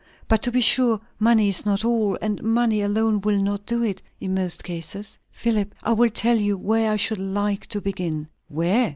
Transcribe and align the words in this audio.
But, 0.27 0.41
to 0.41 0.51
be 0.51 0.61
sure, 0.61 0.99
money 1.19 1.47
is 1.49 1.63
not 1.63 1.85
all; 1.85 2.17
and 2.23 2.41
money 2.41 2.81
alone 2.81 3.21
will 3.21 3.39
not 3.39 3.67
do 3.67 3.83
it, 3.83 4.01
in 4.19 4.33
most 4.33 4.63
cases. 4.63 5.19
Philip, 5.31 5.75
I 5.83 5.91
will 5.93 6.09
tell 6.09 6.39
you 6.39 6.57
where 6.57 6.91
I 6.91 6.95
should 6.95 7.19
like 7.19 7.67
to 7.67 7.79
begin." 7.79 8.27
"Where? 8.47 8.89